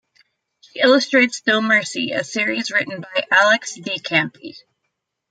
She 0.61 0.79
illustrates 0.79 1.43
"No 1.45 1.61
Mercy", 1.61 2.11
a 2.13 2.23
series 2.23 2.71
written 2.71 3.01
by 3.01 3.27
Alex 3.29 3.75
di 3.75 3.99
Campi. 3.99 4.55